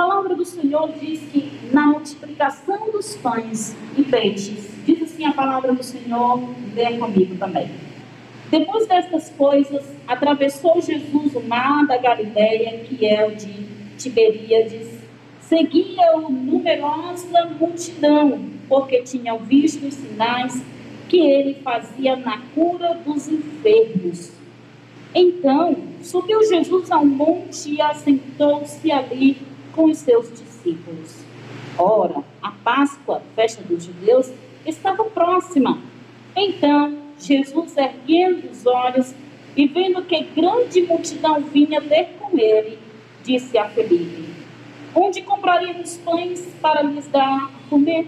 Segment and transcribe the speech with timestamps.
[0.00, 5.74] palavra do Senhor diz que na multiplicação dos pães e peixes, diz assim a palavra
[5.74, 6.40] do Senhor,
[6.74, 7.70] leia comigo também.
[8.50, 13.66] Depois destas coisas, atravessou Jesus o mar da Galileia, que é o de
[13.98, 14.88] Tiberíades.
[15.42, 18.40] Seguia-o numerosa multidão,
[18.70, 20.64] porque tinham visto os sinais
[21.10, 24.32] que ele fazia na cura dos enfermos.
[25.14, 31.24] Então, subiu Jesus ao monte e assentou-se ali com os seus discípulos.
[31.78, 34.30] Ora, a Páscoa, festa dos judeus,
[34.66, 35.78] estava próxima.
[36.36, 39.14] Então, Jesus, erguendo os olhos
[39.56, 42.78] e vendo que grande multidão vinha ter com ele,
[43.24, 44.30] disse a Felipe:
[44.94, 48.06] Onde compraríamos pães para lhes dar a comer?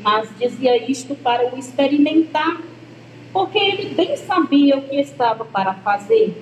[0.00, 2.60] Mas dizia isto para o experimentar,
[3.32, 6.34] porque ele bem sabia o que estava para fazer.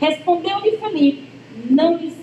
[0.00, 1.28] Respondeu-lhe Felipe:
[1.70, 2.14] Não lhes,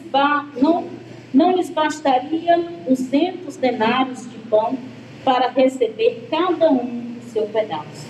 [0.55, 0.87] não,
[1.33, 4.77] não lhes bastaria duzentos denários de pão
[5.23, 8.07] para receber cada um o seu pedaço.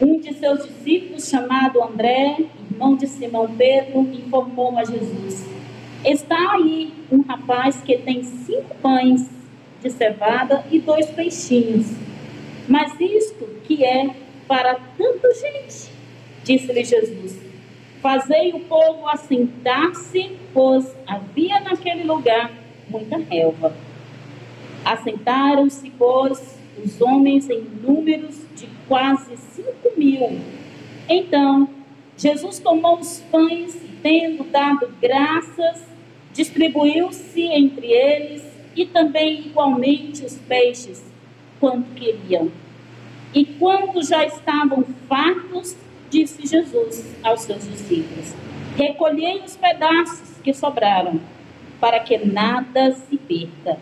[0.00, 2.36] Um de seus discípulos, chamado André,
[2.70, 5.46] irmão de Simão Pedro, informou a Jesus:
[6.04, 9.30] Está aí um rapaz que tem cinco pães
[9.80, 11.86] de cevada e dois peixinhos.
[12.68, 14.10] Mas isto que é
[14.48, 15.90] para tanta gente,
[16.42, 17.43] disse-lhe Jesus.
[18.04, 22.52] Fazei o povo assentar-se, pois havia naquele lugar
[22.86, 23.74] muita relva.
[24.84, 30.38] Assentaram-se, pois, os homens em números de quase cinco mil.
[31.08, 31.66] Então,
[32.14, 35.82] Jesus tomou os pães tendo dado graças,
[36.34, 38.42] distribuiu-se entre eles
[38.76, 41.02] e também igualmente os peixes,
[41.58, 42.52] quanto queriam.
[43.32, 45.74] E quando já estavam fartos,
[46.14, 48.32] disse Jesus aos seus discípulos:
[48.76, 51.20] Recolhei os pedaços que sobraram,
[51.80, 53.78] para que nada se perca.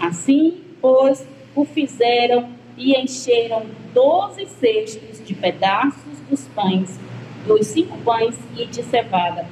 [0.00, 6.98] Assim, pois, o fizeram e encheram doze cestos de pedaços dos pães,
[7.46, 9.46] dos cinco pães e de cevada,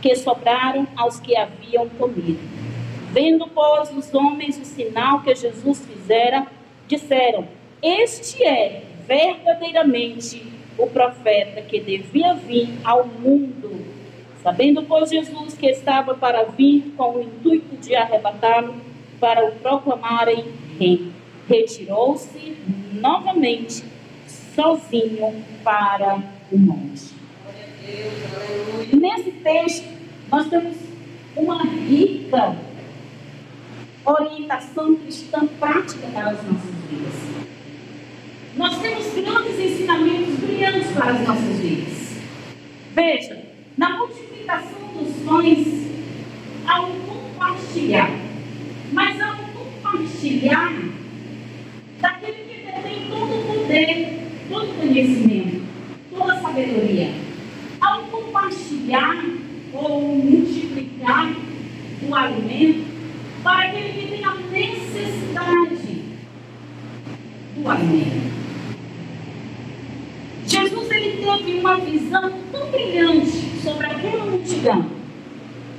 [0.00, 2.40] que sobraram aos que haviam comido.
[3.10, 6.46] Vendo, pois, os homens o sinal que Jesus fizera,
[6.86, 7.48] disseram:
[7.82, 13.84] Este é verdadeiramente o profeta que devia vir ao mundo.
[14.42, 18.74] Sabendo, pois, Jesus que estava para vir com o intuito de arrebatá-lo,
[19.20, 20.44] para o proclamarem
[20.78, 21.12] rei
[21.48, 22.56] retirou-se
[22.92, 23.84] novamente
[24.54, 27.14] sozinho para o monte.
[28.92, 29.88] Nesse texto,
[30.30, 30.76] nós temos
[31.36, 32.56] uma rica
[34.04, 36.81] orientação cristã prática para as nossas.
[38.54, 42.16] Nós temos grandes ensinamentos brilhantes para as nossas vidas.
[42.94, 43.38] Veja,
[43.78, 45.66] na multiplicação dos pães,
[46.66, 48.10] há um compartilhar.
[48.92, 50.70] Mas há um compartilhar
[51.98, 54.18] daquele que detém todo o poder,
[54.50, 55.62] todo o conhecimento,
[56.10, 57.10] toda a sabedoria.
[57.80, 59.24] Ao compartilhar
[59.72, 61.34] ou multiplicar
[62.06, 62.84] o alimento
[63.42, 65.81] para aquele que tem a necessidade
[67.56, 68.32] do alimento.
[70.46, 74.86] Jesus ele teve uma visão tão brilhante sobre aquela multidão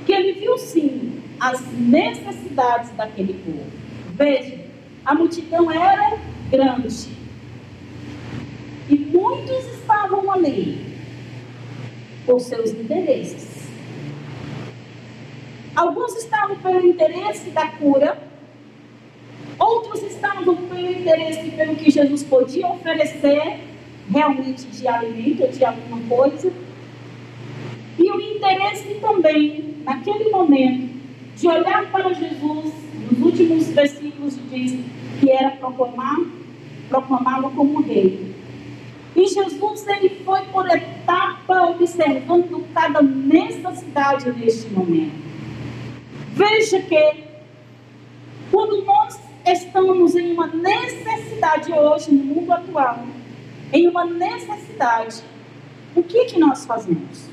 [0.04, 3.66] que ele viu sim as necessidades daquele povo.
[4.14, 4.58] Veja,
[5.04, 6.18] a multidão era
[6.50, 7.08] grande.
[8.88, 10.94] E muitos estavam ali
[12.26, 13.64] por seus interesses.
[15.74, 18.16] Alguns estavam pelo interesse da cura,
[19.74, 23.60] outros estavam pelo interesse pelo que Jesus podia oferecer
[24.10, 26.52] realmente de alimento, de alguma coisa.
[27.98, 30.94] E o interesse também, naquele momento,
[31.36, 32.72] de olhar para Jesus,
[33.10, 34.78] nos últimos versículos diz
[35.20, 36.18] que era proclamar,
[36.88, 38.34] proclamá-lo como rei.
[39.16, 45.24] E Jesus ele foi por etapa observando cada necessidade neste momento.
[46.32, 47.24] Veja que
[48.50, 53.04] quando nós estamos em uma necessidade hoje no mundo atual,
[53.72, 55.22] em uma necessidade,
[55.94, 57.28] o que que nós fazemos?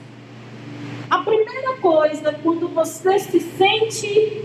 [1.10, 4.42] A primeira coisa, quando você se sente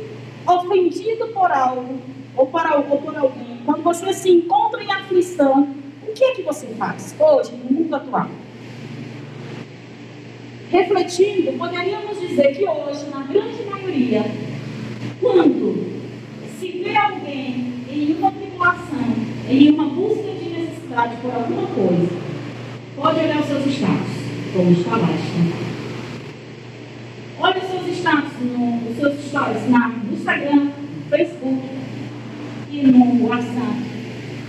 [0.47, 2.01] ofendido por algo,
[2.37, 5.75] ou, para, ou por alguém, quando você se encontra em aflição,
[6.07, 8.29] o que é que você faz hoje, no mundo atual?
[10.71, 14.25] Refletindo, poderíamos dizer que hoje, na grande maioria,
[15.21, 15.96] quando
[16.95, 19.17] alguém em uma tribulação,
[19.49, 22.09] em uma busca de necessidade por alguma coisa,
[22.95, 24.13] pode olhar os seus estados,
[24.53, 25.09] como está lá.
[27.39, 31.69] Olha os seus status no, suas histórias na, no Instagram, no Facebook
[32.71, 33.97] e no WhatsApp.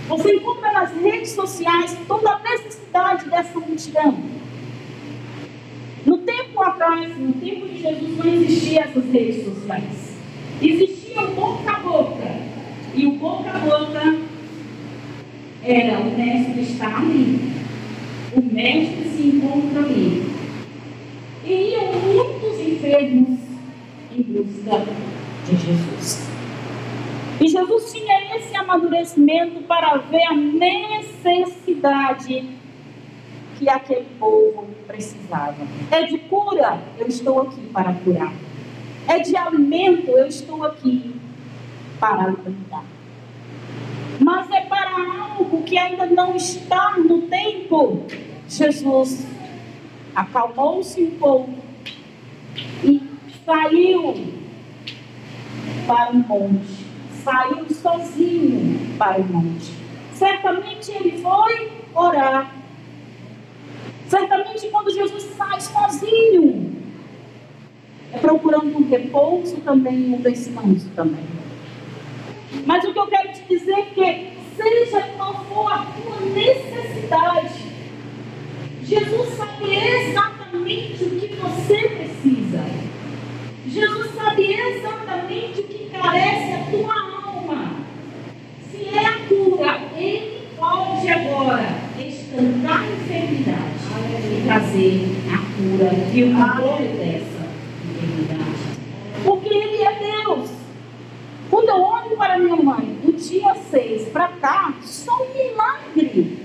[0.08, 4.18] Você encontra nas redes sociais toda a necessidade dessa multidão.
[6.06, 10.16] No tempo atrás, no tempo de Jesus, não existiam essas redes sociais.
[10.62, 12.48] Existia o boca a boca.
[12.98, 14.18] E o boca a boca
[15.62, 17.52] era o mestre está ali.
[18.36, 20.28] O mestre se encontra ali.
[21.44, 23.38] E iam muitos enfermos
[24.10, 24.84] em busca
[25.46, 26.28] de Jesus.
[27.40, 31.78] E Jesus tinha esse amadurecimento para ver a necessidade
[33.60, 35.54] que aquele povo precisava.
[35.92, 38.32] É de cura, eu estou aqui para curar.
[39.06, 41.17] É de alimento, eu estou aqui
[41.98, 42.84] para alimentar.
[44.20, 48.06] Mas é para algo que ainda não está no tempo.
[48.48, 49.26] Jesus
[50.14, 51.54] acalmou-se um pouco
[52.82, 53.02] e
[53.44, 54.14] saiu
[55.86, 56.86] para o monte.
[57.22, 59.72] Saiu sozinho para o monte.
[60.14, 62.54] Certamente ele foi orar.
[64.08, 66.76] Certamente quando Jesus sai sozinho,
[68.12, 71.37] é procurando um repouso também, um descanso também.
[72.64, 77.68] Mas o que eu quero te dizer é que, seja qual for a tua necessidade,
[78.82, 82.64] Jesus sabe exatamente o que você precisa.
[83.66, 87.72] Jesus sabe exatamente o que carece a tua alma.
[88.70, 91.68] Se é a cura, Ele pode agora
[91.98, 93.78] estancar a enfermidade
[94.32, 97.46] e trazer a cura e o controle dessa
[97.84, 98.80] enfermidade.
[99.22, 100.58] Porque Ele é Deus.
[102.16, 106.38] Para minha mãe, do dia 6 para cá, só um milagre.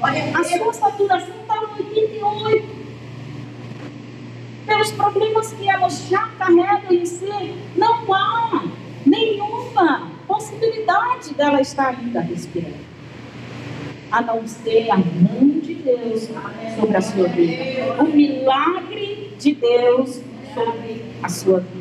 [0.00, 2.82] Olha, a sua saturação está 88.
[4.66, 8.64] Pelos problemas que ela já carrega em si, não há
[9.06, 12.92] nenhuma possibilidade dela estar ainda respirando.
[14.10, 16.28] A não ser a mão de Deus
[16.78, 18.02] sobre a sua vida.
[18.02, 20.20] O milagre de Deus
[20.54, 21.71] sobre a sua vida.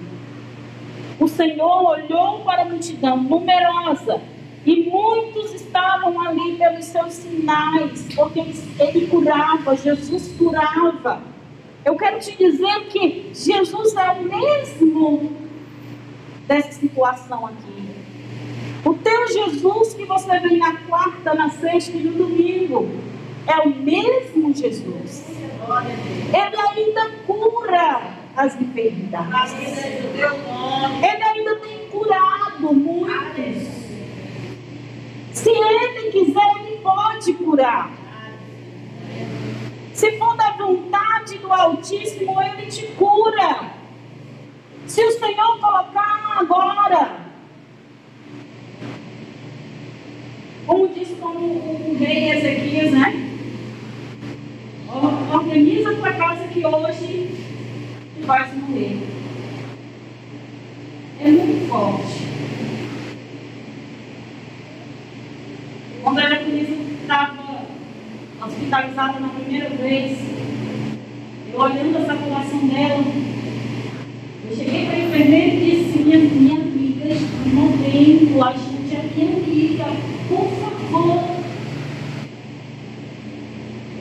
[1.22, 4.20] O Senhor olhou para a multidão numerosa
[4.66, 8.40] e muitos estavam ali pelos seus sinais, porque
[8.80, 11.22] ele curava, Jesus curava.
[11.86, 15.32] Eu quero te dizer que Jesus é o mesmo
[16.48, 17.92] dessa situação aqui.
[18.84, 22.90] O teu Jesus que você vem na quarta, na sexta e no domingo
[23.46, 25.28] é o mesmo Jesus.
[26.34, 29.84] Ele ainda cura as enfermidades.
[29.84, 33.82] Ele ainda tem curado muitos.
[35.34, 37.92] Se ele quiser, ele pode curar.
[39.94, 43.72] Se for da vontade do Altíssimo, ele te cura.
[44.88, 47.22] Se o Senhor colocar agora,
[50.66, 53.28] como disse o rei Ezequias, né?
[55.34, 57.51] Organiza tua casa que hoje
[58.22, 59.00] tu vais morrer.
[61.20, 62.32] É muito forte.
[66.04, 67.66] Quando a Heloísa estava
[68.44, 70.18] hospitalizada na primeira vez,
[71.54, 73.04] eu olhando a saturação dela,
[74.50, 79.86] eu cheguei para a enfermeira e disse, minha, minha amiga está morrendo, a minha amiga,
[80.28, 81.24] por favor.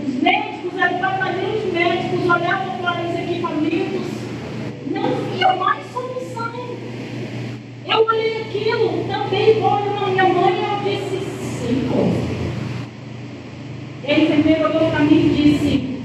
[0.07, 4.07] Os médicos, ali os médicos olhavam para os equipamentos,
[4.91, 6.51] não via mais solução.
[7.87, 12.31] Eu olhei aquilo, também olho na minha mãe e eu disse, Senhor.
[14.03, 16.01] E a enfermeira olhou para mim e disse: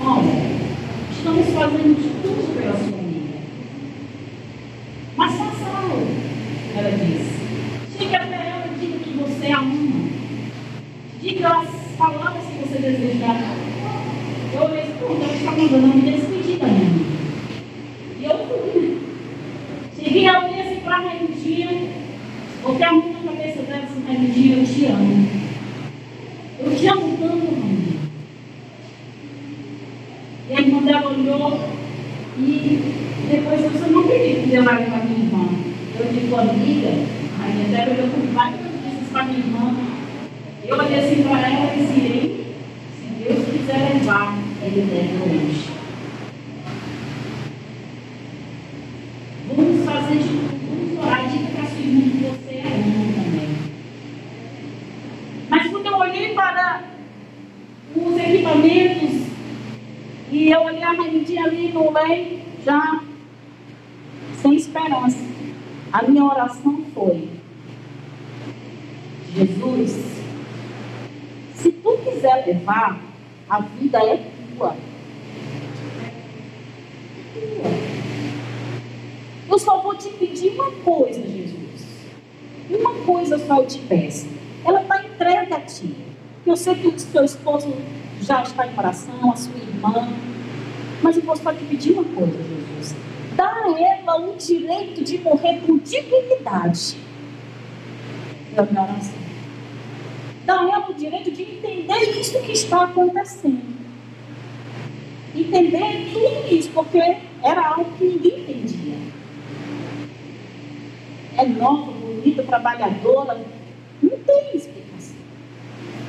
[0.00, 0.48] Olha,
[1.10, 3.38] estamos fazendo de tudo pela sua amiga.
[5.16, 6.06] Mas faça algo,
[6.76, 7.38] ela disse.
[7.98, 10.08] Chegue até ela e diga que você a ama.
[11.20, 11.68] Diga as
[11.98, 13.56] palavras que você desejar.
[14.54, 17.18] Eu olhei e pronto, ela está mandando me despedir da minha amiga.
[18.20, 18.98] E eu fui.
[20.02, 21.68] Cheguei a olhar assim para a Raimundinha.
[22.62, 25.48] Porque a mão na cabeça dela assim, Raimundinha, eu te amo.
[26.88, 28.00] Eu te amo tanto, Raimundinha.
[30.48, 31.60] E a irmã dela olhou
[32.38, 35.48] e depois eu disse, não acredito que levaram para minha irmã.
[35.98, 36.88] Eu digo, amiga,
[37.40, 39.76] a minha dela olhou com várias notícias para minha irmã.
[40.64, 42.46] Eu olhei assim para ela e disse,
[42.96, 45.68] se Deus quiser levar, ele leva hoje.
[49.48, 53.48] Vamos fazer de tudo, vamos orar de para sua irmã que você é ama também.
[55.50, 56.82] Mas quando eu olhei para
[57.96, 59.28] os equipamentos
[60.30, 63.02] e E eu olhei a remedinha ali no leito, já
[64.40, 65.18] sem esperança.
[65.92, 67.28] A minha oração foi:
[69.34, 70.22] Jesus,
[71.54, 73.00] se tu quiser levar,
[73.48, 74.76] a vida é tua.
[79.48, 81.86] Eu só vou te pedir uma coisa, Jesus.
[82.70, 84.28] Uma coisa só eu te peço.
[84.64, 85.94] Ela está entregue a ti.
[86.46, 87.74] Eu sei que o seu esposo
[88.20, 90.08] já está em oração, a sua irmã.
[91.02, 92.94] Mas eu vou só te pedir uma coisa, Jesus.
[93.34, 96.96] Dá a ela o direito de morrer com dignidade.
[98.56, 99.14] É minha oração.
[100.44, 103.78] Dá a ela o direito de entender isso que está acontecendo.
[105.34, 108.96] Entender tudo isso, porque era algo que ninguém entendia.
[111.36, 113.46] É nova, bonita, trabalhadora.
[114.02, 115.16] Não tem explicação.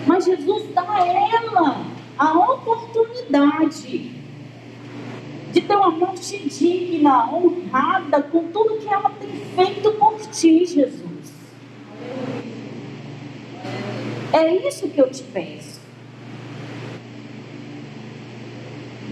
[0.07, 1.86] Mas Jesus dá a ela
[2.17, 4.19] a oportunidade
[5.51, 11.09] de ter uma morte digna, honrada com tudo que ela tem feito por ti, Jesus.
[14.33, 15.79] É isso que eu te peço.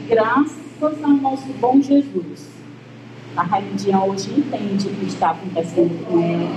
[0.08, 2.48] Graças ao nosso bom Jesus.
[3.36, 6.48] A Rainha hoje entende o que está acontecendo com ela.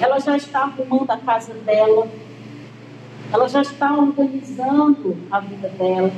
[0.00, 2.08] Ela já está arrumando a casa dela.
[3.32, 6.12] Ela já está organizando a vida dela.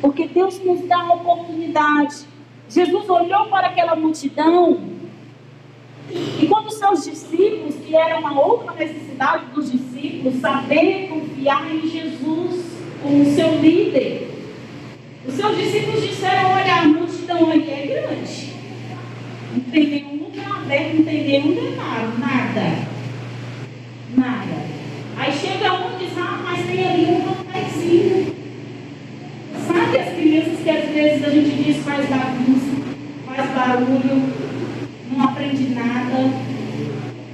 [0.00, 2.26] Porque Deus nos dá a oportunidade.
[2.68, 4.80] Jesus olhou para aquela multidão.
[6.10, 12.71] E quando seus discípulos, que era uma outra necessidade dos discípulos, saber confiar em Jesus
[13.02, 14.28] como seu líder,
[15.26, 18.52] os seus discípulos disseram: Olha, a multidão aqui é grande.
[19.54, 22.92] Não tem nenhum lugar aberto, não tem nenhum detalhe, nada.
[24.16, 24.62] Nada.
[25.18, 28.34] Aí chega um e diz: Ah, mas tem ali um cafezinho.
[29.66, 32.82] Sabe as crianças que às vezes a gente diz faz bagunça,
[33.26, 34.32] faz barulho,
[35.10, 36.30] não aprende nada,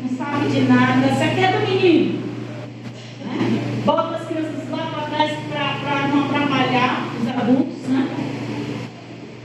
[0.03, 1.09] não sabe de nada.
[1.09, 2.23] Você quer do menino?
[3.25, 3.83] Né?
[3.85, 5.49] Bota as crianças lá para trás
[5.89, 8.09] para não atrapalhar os adultos, né?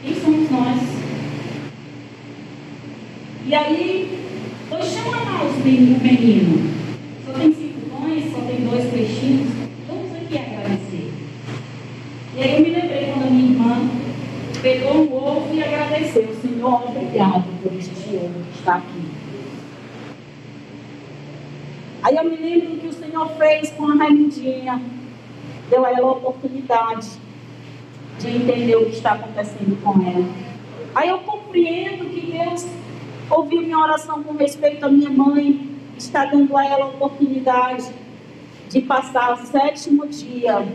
[0.03, 0.81] Quem somos nós?
[3.45, 4.27] E aí,
[4.69, 6.71] foi chamar lá os meninos.
[7.25, 9.49] Só tem cinco pães, só tem dois peixinhos.
[9.87, 11.13] Vamos aqui agradecer.
[12.35, 13.89] E aí eu me lembrei quando a minha irmã
[14.61, 16.35] pegou um ovo e agradeceu.
[16.41, 19.01] Senhor, obrigado por este ovo que está aqui.
[22.01, 24.81] Aí eu me lembro que o Senhor fez com a Raimundinha.
[25.69, 27.09] Deu a ela a oportunidade
[28.19, 30.25] de entender o que está acontecendo com ela.
[30.95, 32.65] Aí eu compreendo que Deus
[33.29, 37.91] ouviu minha oração com respeito à minha mãe, está dando a ela a oportunidade
[38.69, 40.65] de passar o sétimo dia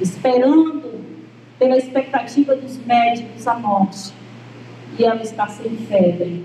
[0.00, 1.00] esperando
[1.58, 4.12] pela expectativa dos médicos a morte.
[4.98, 6.44] E ela está sem febre.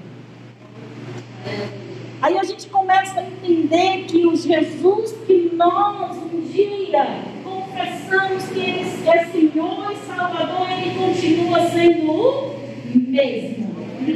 [2.22, 7.35] Aí a gente começa a entender que o Jesus que nós um dia
[7.76, 12.56] confessamos que Ele é Senhor e Salvador, Ele continua sendo o
[12.94, 13.76] mesmo.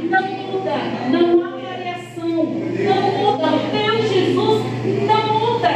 [0.10, 0.76] Não muda,
[1.12, 3.48] não há variação, não muda.
[3.48, 4.64] O teu Jesus
[5.06, 5.70] não muda.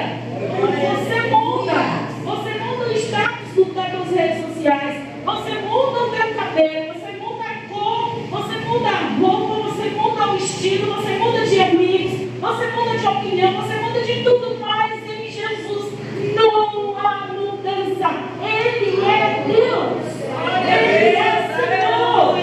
[0.61, 1.77] Você muda.
[2.23, 4.95] Você muda o status das redes sociais.
[5.25, 10.31] Você muda o teu cabelo, você muda a cor, você muda a roupa, você muda
[10.31, 15.03] o estilo, você muda de amigos, você muda de opinião, você muda de tudo mais
[15.09, 15.93] em Jesus.
[16.35, 18.09] Não há mudança.
[18.43, 20.23] Ele é Deus.
[20.67, 22.37] Ele é Senhor.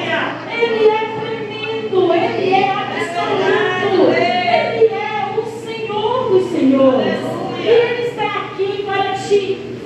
[0.50, 2.12] Ele é tremendo.
[2.14, 4.10] Ele é absoluto.
[4.12, 7.20] Ele é o Senhor dos Senhores.
[7.58, 9.40] E Ele está aqui para te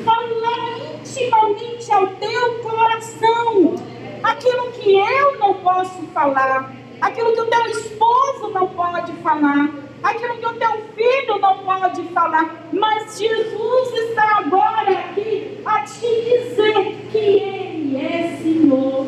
[0.05, 3.75] falar intimamente ao teu coração
[4.23, 9.71] aquilo que eu não posso falar, aquilo que o teu esposo não pode falar,
[10.03, 16.01] aquilo que o teu filho não pode falar, mas Jesus está agora aqui a te
[16.01, 19.07] dizer que Ele é Senhor.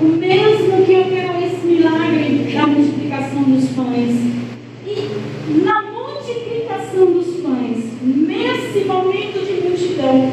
[0.00, 4.34] O mesmo que operou esse milagre da multiplicação dos pães.
[4.86, 10.32] E na multiplicação dos pães, nesse momento de multidão,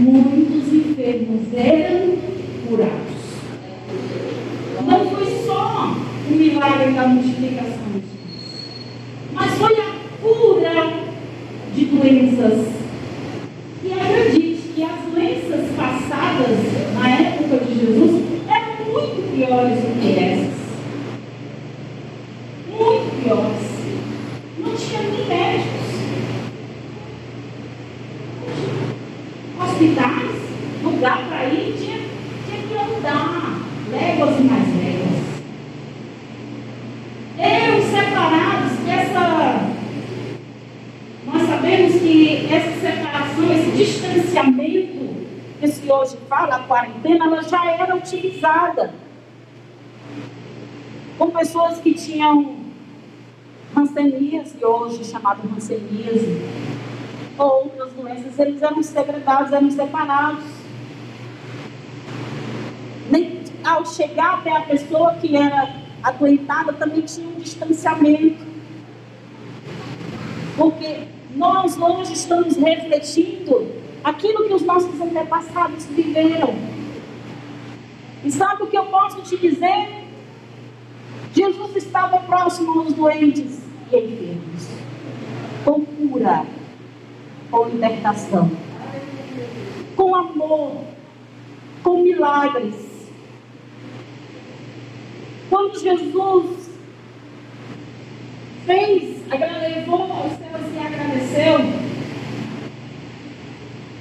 [0.00, 2.16] muitos enfermos eram
[2.66, 3.22] curados.
[4.86, 5.94] Não foi só
[6.30, 8.62] o milagre da multiplicação dos pães,
[9.32, 10.92] mas foi a cura
[11.74, 12.68] de doenças.
[13.84, 16.58] E acredite que as doenças passadas
[16.94, 20.52] na época de Jesus eram muito piores do que essas.
[22.70, 23.72] Muito piores.
[24.58, 25.82] Não tinha nem médicos.
[45.62, 47.64] que se hoje fala, a quarentena, ela já
[48.42, 48.92] utilizada
[51.16, 52.56] com pessoas que tinham
[53.76, 56.42] hanseníase, hoje chamado hanseníase,
[57.38, 60.44] ou outras doenças, eles eram segregados, eram separados.
[63.10, 68.44] Nem, ao chegar até a pessoa que era adoentada, também tinha um distanciamento.
[70.56, 73.70] Porque nós hoje estamos refletindo
[74.04, 76.81] aquilo que os nossos antepassados viveram.
[78.24, 80.04] E sabe o que eu posso te dizer?
[81.34, 83.60] Jesus estava próximo aos doentes
[83.90, 84.68] e enfermos,
[85.64, 86.44] com cura,
[87.50, 88.50] com libertação,
[89.96, 90.84] com amor,
[91.82, 92.74] com milagres.
[95.50, 96.70] Quando Jesus
[98.64, 101.58] fez, levou aos céus e agradeceu,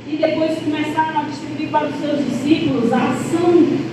[0.07, 3.91] e depois começaram a distribuir para os seus discípulos a ação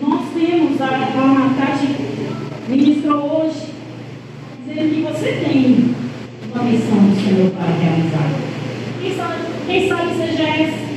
[0.00, 1.88] nós temos, a, a Tati
[2.68, 3.66] ministrou hoje,
[4.66, 5.94] dizendo que você tem
[6.50, 8.30] uma missão do Senhor para realizar.
[9.00, 9.34] Quem sabe,
[9.66, 10.90] quem sabe seja essa?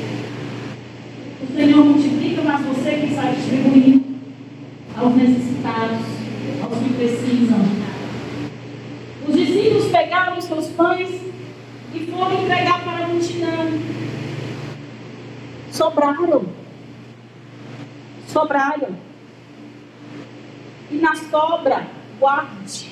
[1.43, 4.01] O Senhor multiplica, mas você que sabe distribuir
[4.95, 6.05] aos necessitados,
[6.63, 7.59] aos que precisam.
[9.27, 11.09] Os discípulos pegaram os seus pães
[11.93, 13.79] e foram entregar para a multidão.
[15.71, 16.63] Sobraram
[18.33, 18.95] sobraram.
[20.89, 21.87] E na sobra,
[22.19, 22.91] guarde.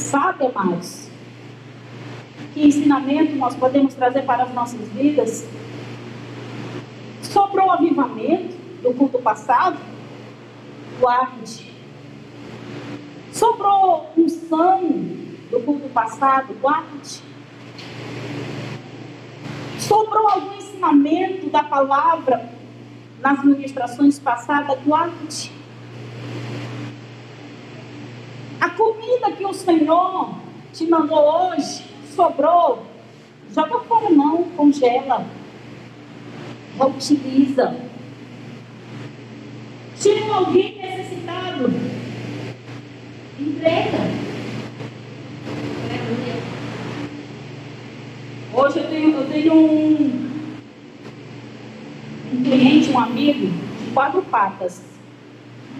[0.00, 1.08] Sabe, amados,
[2.52, 5.46] que ensinamento nós podemos trazer para as nossas vidas?
[7.22, 9.78] Sobrou avivamento do culto passado?
[10.98, 11.70] Guarde.
[13.30, 14.80] Sobrou unção
[15.50, 16.54] do culto passado?
[16.60, 17.22] Guarde.
[19.78, 22.50] Sobrou algum ensinamento da palavra
[23.20, 25.59] nas ministrações passadas, guarde.
[28.70, 30.30] A comida que o Senhor
[30.72, 32.86] te mandou hoje, sobrou,
[33.52, 35.26] joga fora não, congela.
[36.78, 37.76] Reutiliza.
[39.98, 41.68] Tinha alguém necessitado.
[43.40, 43.98] Entrega.
[48.54, 50.30] Hoje eu tenho, eu tenho um,
[52.32, 54.84] um cliente, um amigo, de quatro patas.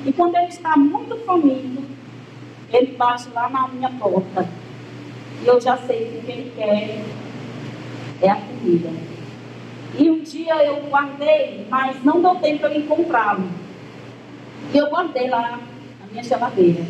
[0.04, 1.79] E quando ele está muito faminto,
[2.72, 4.48] ele bate lá na minha porta.
[5.42, 7.02] E eu já sei que o que ele quer
[8.22, 8.90] é a comida.
[9.98, 13.48] E um dia eu guardei, mas não deu tempo para encontrá-lo.
[14.72, 15.58] E eu guardei lá
[16.00, 16.84] na minha geladeira.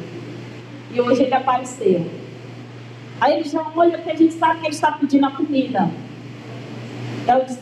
[0.93, 2.11] E hoje ele apareceu.
[3.21, 5.91] Aí ele já olha que a gente sabe que ele está pedindo a comida.
[7.29, 7.61] Eu disse,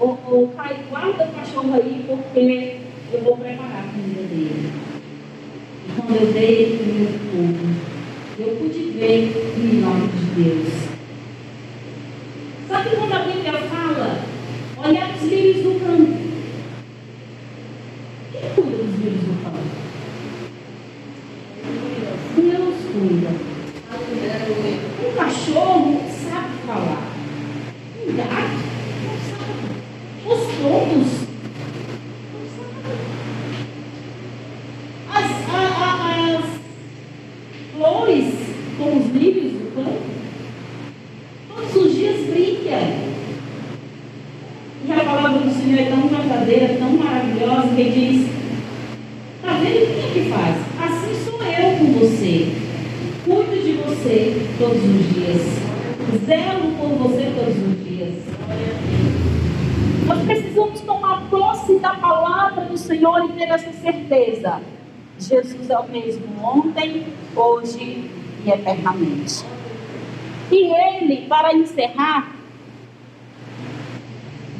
[0.00, 2.80] o pai, guarda o cachorro aí porque
[3.12, 4.87] eu vou preparar a comida dele.
[5.96, 7.64] Quando eu dei ele comeu tudo,
[8.38, 10.68] eu pude ver o milagre de Deus.
[12.68, 14.20] Sabe quando a Bíblia fala,
[14.84, 16.18] olhar os lírios do campo?
[18.32, 19.58] Quem cuida dos lírios do campo?
[22.36, 23.30] Deus cuida.
[25.04, 27.02] Um cachorro sabe falar.
[28.06, 28.68] Um gato
[30.62, 31.28] todos.
[35.10, 36.44] As, a, a, as
[37.72, 38.34] flores
[38.76, 40.02] com os lírios do campo,
[41.48, 43.08] todos os dias brilham.
[44.84, 46.98] E a palavra do Senhor é tão verdadeira, tão
[47.78, 48.28] maravilhosa, que diz:
[49.36, 50.56] Está vendo quem é que faz?
[50.80, 52.52] Assim sou eu com você.
[53.24, 55.42] Cuido de você todos os dias.
[56.26, 58.14] Zelo por você todos os dias.
[60.06, 64.60] Nós precisamos tomar posse da palavra do Senhor e ter essa certeza.
[65.18, 68.10] Jesus é o mesmo ontem, hoje
[68.44, 69.44] e eternamente.
[70.50, 72.32] E ele, para encerrar,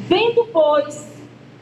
[0.07, 1.18] vendo, pois,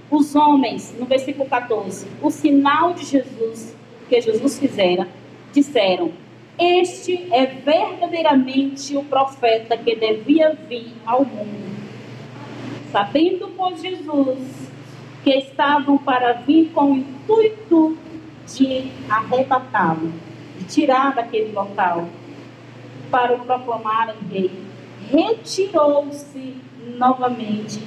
[0.09, 3.75] os homens, no versículo 14, o sinal de Jesus,
[4.07, 5.07] que Jesus fizera,
[5.51, 6.11] disseram:
[6.57, 11.67] Este é verdadeiramente o profeta que devia vir ao mundo.
[12.91, 14.67] Sabendo, pois, Jesus
[15.27, 17.97] que estavam para vir com o intuito
[18.55, 20.13] de arrebatá-lo,
[20.57, 22.07] de tirar daquele local,
[23.11, 24.51] para o proclamarem rei,
[25.11, 26.55] retirou-se
[26.97, 27.83] novamente,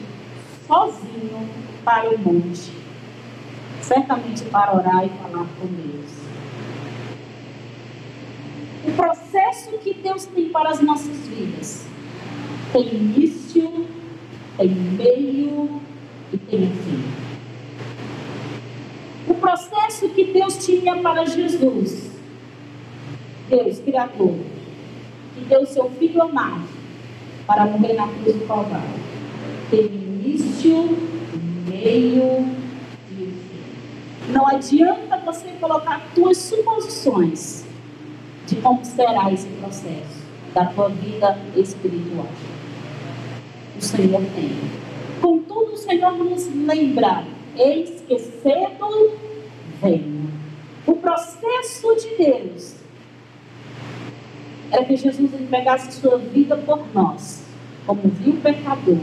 [0.67, 1.49] sozinho,
[1.85, 2.73] para o monte,
[3.83, 6.21] certamente para orar e falar com Deus.
[8.87, 11.87] O processo que Deus tem para as nossas vidas
[12.73, 13.87] tem início
[14.61, 15.81] tem meio
[16.31, 17.03] e tem fim.
[19.27, 22.11] O processo que Deus tinha para Jesus,
[23.49, 24.35] Deus, Criador,
[25.35, 26.69] que deu seu Filho amado
[27.47, 29.01] para morrer na cruz do Calvário,
[29.71, 30.99] tem início,
[31.75, 32.61] e
[33.11, 34.33] fim.
[34.33, 37.65] Não adianta você colocar suas suposições
[38.47, 40.21] de como será esse processo
[40.55, 42.27] da tua vida espiritual.
[43.77, 44.51] O Senhor tem.
[45.21, 47.25] Contudo, o Senhor nos lembra:
[47.57, 49.31] eis que cedo.
[50.87, 52.75] O processo de Deus
[54.71, 57.45] era que Jesus entregasse sua vida por nós,
[57.87, 58.99] como viu pecador.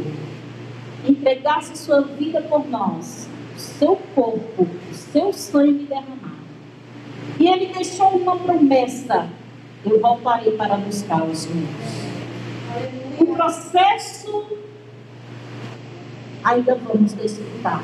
[1.07, 6.37] Entregasse sua vida por nós, seu corpo, seu sangue derramado.
[7.39, 9.29] E ele deixou uma promessa
[9.85, 11.69] eu voltarei para buscar os meus.
[13.19, 14.45] O processo
[16.43, 17.83] ainda vamos desfrutar.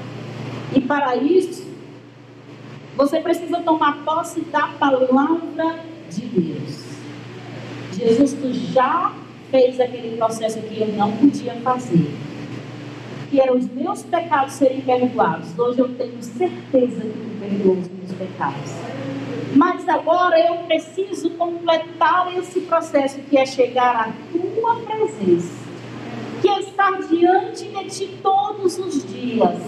[0.76, 1.66] E para isso,
[2.96, 6.84] você precisa tomar posse da palavra de Deus.
[7.94, 8.34] Jesus
[8.74, 9.14] já
[9.50, 12.12] fez aquele processo que eu não podia fazer.
[13.34, 15.58] Que eram os meus pecados serem perdoados.
[15.58, 18.72] Hoje eu tenho certeza que Ele perdoou os meus pecados.
[19.56, 25.52] Mas agora eu preciso completar esse processo que é chegar à tua presença,
[26.44, 29.64] que é estar diante de ti todos os dias,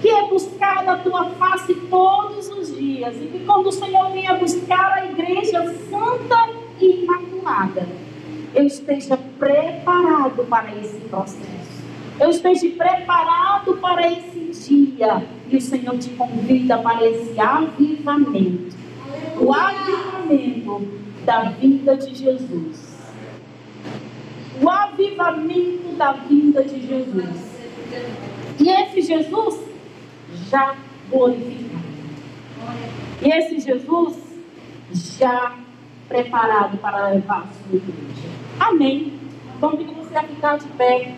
[0.00, 4.32] que é buscar a tua face todos os dias, e que quando o Senhor venha
[4.38, 6.48] buscar a igreja santa
[6.80, 7.86] e imaculada,
[8.54, 11.61] eu esteja preparado para esse processo.
[12.20, 15.24] Eu esteja preparado para esse dia.
[15.48, 18.82] E o Senhor te convida para esse avivamento
[19.38, 20.88] o avivamento
[21.24, 23.10] da vinda de Jesus.
[24.60, 27.60] O avivamento da vinda de Jesus.
[28.60, 29.58] E esse Jesus
[30.48, 30.76] já
[31.10, 31.82] glorificado.
[33.20, 34.16] E esse Jesus
[34.92, 35.56] já
[36.08, 38.28] preparado para levar a sua igreja.
[38.60, 39.18] Amém.
[39.58, 41.16] Vamos pedir você a ficar de pé.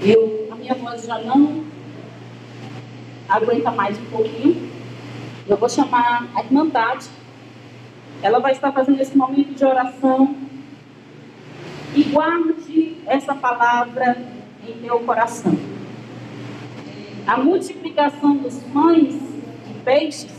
[0.00, 1.64] Eu, a minha voz já não
[3.28, 4.70] aguenta mais um pouquinho.
[5.46, 7.08] Eu vou chamar a Irmandade.
[8.22, 10.36] Ela vai estar fazendo esse momento de oração.
[11.94, 14.16] E guarde essa palavra
[14.66, 15.58] em meu coração.
[17.26, 19.14] A multiplicação dos pães
[19.68, 20.37] e peixes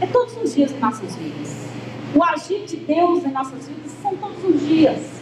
[0.00, 1.68] é todos os dias em nossas vidas.
[2.14, 5.18] O agir de Deus em nossas vidas são todos os dias.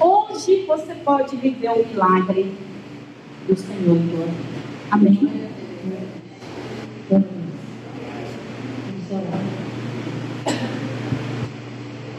[0.00, 2.54] Hoje você pode viver o milagre
[3.46, 4.58] do Senhor tua vida.
[4.90, 5.48] Amém?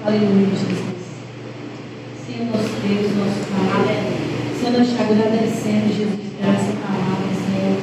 [0.06, 1.00] Aleluia, Jesus.
[2.26, 4.30] Senhor, nosso Deus, nosso Pai.
[4.60, 7.78] Senhor, nós te agradecemos, Jesus, por essa palavra, Senhor.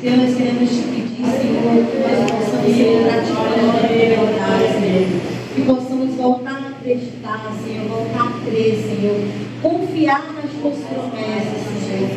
[0.00, 5.20] Senhor, nós queremos te pedir, Senhor, que nós possamos ser gratificados pela verdade, Senhor.
[5.54, 9.20] Que possamos voltar a acreditar, Senhor, voltar a crer, Senhor.
[9.60, 12.08] Confiar nas tuas promessas, Senhor.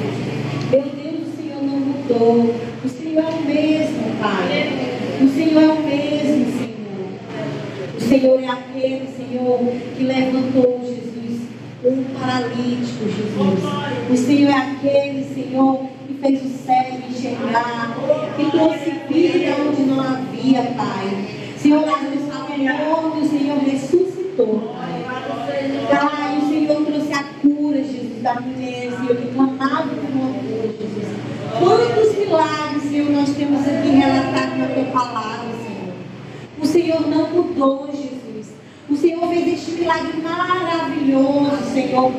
[0.71, 2.55] Meu Deus, o Senhor não mudou.
[2.83, 5.01] O Senhor é o mesmo, Pai.
[5.21, 6.71] O Senhor é o mesmo, Senhor.
[7.97, 9.59] O Senhor é aquele, Senhor,
[9.97, 11.41] que levantou, Jesus,
[11.83, 14.09] um paralítico, Jesus.
[14.09, 17.97] O Senhor é aquele, Senhor, que fez o céu enxergar,
[18.37, 21.41] que trouxe vida onde não havia, Pai.
[21.57, 25.03] Senhor, nós estava morto, o Senhor ressuscitou, Pai.
[25.89, 27.83] Pai, o Senhor trouxe a cura,
[28.61, 31.07] Mulher, Senhor, que clamava por uma Jesus.
[31.57, 35.93] Quantos milagres, Senhor, nós temos aqui relatado na tua palavra, Senhor.
[36.61, 38.53] O Senhor não mudou, Jesus.
[38.87, 42.11] O Senhor fez este milagre maravilhoso, Senhor.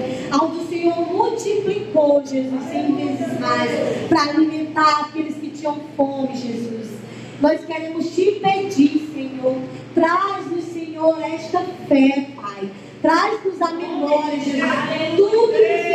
[0.43, 3.71] Onde o Senhor multiplicou, Jesus, cem vezes mais,
[4.09, 6.89] para alimentar aqueles que tinham fome, Jesus.
[7.41, 9.59] Nós queremos te pedir, Senhor,
[9.95, 12.69] traz-nos, Senhor, esta fé, Pai.
[13.01, 14.63] Traz-nos a memória, Jesus,
[15.17, 15.92] tudo que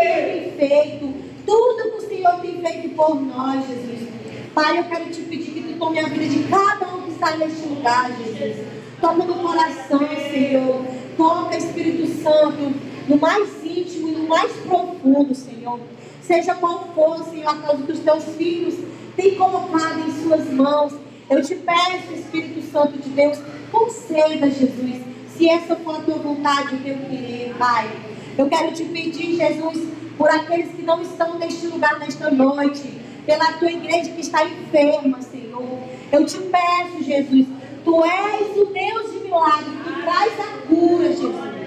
[0.58, 1.14] feito
[1.46, 4.10] tudo que o Senhor tem feito por nós, Jesus.
[4.54, 7.38] Pai, eu quero te pedir que tu tome a vida de cada um que está
[7.38, 8.66] neste lugar, Jesus.
[9.00, 10.84] Toma no coração, Senhor.
[11.16, 12.74] Toca, Espírito Santo,
[13.08, 15.80] no mais íntimo e no mais profundo, Senhor.
[16.22, 18.76] Seja qual for, Senhor, a causa que os teus filhos
[19.16, 20.94] têm colocado em suas mãos.
[21.30, 23.38] Eu te peço, Espírito Santo de Deus,
[23.72, 27.90] conceda, Jesus, se essa for a tua vontade, o teu querer, Pai.
[28.38, 33.54] Eu quero te pedir, Jesus, por aqueles que não estão neste lugar nesta noite, pela
[33.54, 35.80] tua igreja que está enferma, Senhor.
[36.12, 37.46] Eu te peço, Jesus,
[37.84, 41.58] tu és o Deus de milagre, tu traz a cura, Jesus.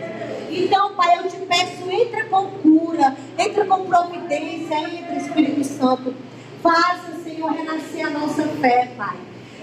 [0.51, 6.13] Então, Pai, eu te peço, entra com cura, entra com providência, entra, Espírito Santo.
[6.61, 9.17] Faça, Senhor, renascer a nossa fé, Pai.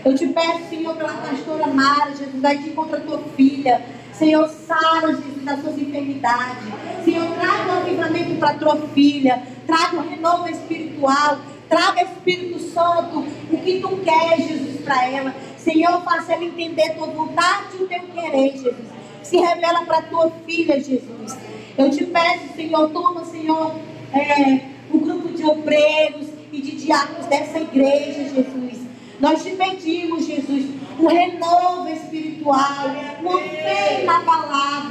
[0.06, 3.84] Eu te peço, Senhor, pela pastora Mara, Jesus, vai te contra a tua filha.
[4.18, 6.64] Senhor, sara, Jesus, das suas enfermidades.
[7.06, 9.44] Senhor, traga o avivamento para a tua filha.
[9.68, 11.40] Traga o renovo espiritual.
[11.70, 15.36] Traga, Espírito Santo, o que tu queres, Jesus, para ela.
[15.58, 18.88] Senhor, faça ela entender tua vontade e o teu querer, Jesus.
[19.22, 21.38] Se revela para tua filha, Jesus.
[21.78, 23.76] Eu te peço, Senhor, toma, Senhor,
[24.14, 28.88] é, o grupo de obreiros e de diáconos dessa igreja, Jesus.
[29.20, 30.66] Nós te pedimos, Jesus,
[31.00, 34.06] um renovo espiritual, uma fé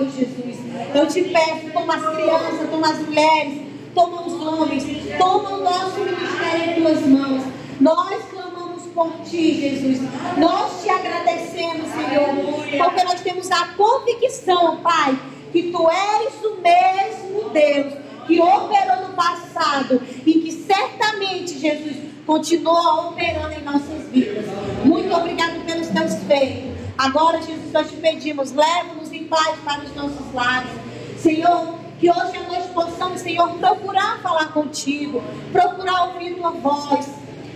[0.05, 0.57] Jesus.
[0.95, 3.63] Eu te peço, toma as crianças, toma as mulheres,
[3.95, 4.85] toma os homens,
[5.19, 7.43] toma o nosso ministério em tuas mãos.
[7.81, 10.01] Nós clamamos por ti, Jesus.
[10.39, 15.19] Nós te agradecemos, Senhor, porque nós temos a convicção, Pai,
[15.53, 23.09] que tu és o mesmo Deus que operou no passado e que certamente, Jesus, continua
[23.09, 24.45] operando em nossas vidas.
[24.85, 26.76] Muito obrigado pelos teus feitos.
[26.99, 30.71] Agora, Jesus, nós te pedimos, leva-nos em paz para os nossos lares.
[31.19, 37.07] Senhor, que hoje nós possamos, Senhor, procurar falar contigo, procurar ouvir tua voz.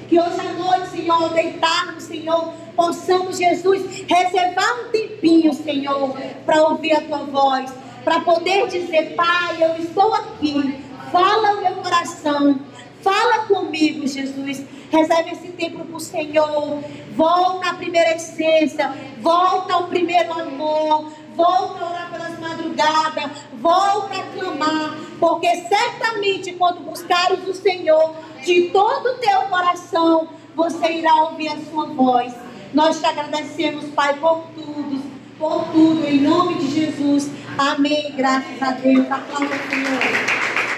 [0.08, 6.94] Que hoje à noite, Senhor, deitarmos, Senhor, possamos, Jesus, reservar um tempinho, Senhor, para ouvir
[6.94, 7.72] a tua voz,
[8.04, 12.58] para poder dizer, Pai, eu estou aqui, fala o meu coração,
[13.02, 14.64] fala comigo, Jesus.
[14.90, 16.82] Reserve esse tempo para o Senhor.
[17.14, 18.92] Volta à primeira essência.
[19.20, 21.12] Volta ao primeiro amor.
[21.34, 23.30] Volta a orar pelas madrugadas.
[23.54, 24.96] Volta a clamar.
[25.18, 31.58] Porque certamente quando buscares o Senhor de todo o teu coração, você irá ouvir a
[31.70, 32.34] sua voz.
[32.72, 35.20] Nós te agradecemos, Pai, por tudo.
[35.38, 37.30] Por tudo, em nome de Jesus.
[37.56, 38.12] Amém.
[38.16, 39.10] Graças a Deus.
[39.10, 40.69] Aplauda o Senhor.